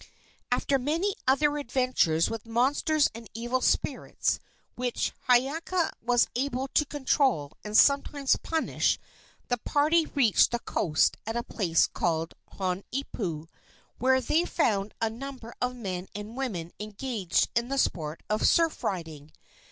After 0.51 0.79
many 0.79 1.15
other 1.27 1.59
adventures 1.59 2.27
with 2.27 2.47
monsters 2.47 3.07
and 3.13 3.29
evil 3.35 3.61
spirits, 3.61 4.39
which 4.73 5.11
Hiiaka 5.29 5.91
was 6.01 6.25
able 6.35 6.69
to 6.69 6.85
control 6.87 7.51
and 7.63 7.77
sometimes 7.77 8.35
punish, 8.37 8.97
the 9.49 9.59
party 9.59 10.07
reached 10.07 10.49
the 10.49 10.57
coast 10.57 11.17
at 11.27 11.35
a 11.37 11.43
place 11.43 11.85
called 11.85 12.33
Honoipo, 12.57 13.45
where 13.99 14.19
they 14.19 14.43
found 14.43 14.95
a 14.99 15.07
number 15.11 15.53
of 15.61 15.75
men 15.75 16.07
and 16.15 16.35
women 16.35 16.71
engaged 16.79 17.49
in 17.53 17.67
the 17.69 17.77
sport 17.77 18.23
of 18.27 18.41
surf 18.47 18.83
riding. 18.83 19.29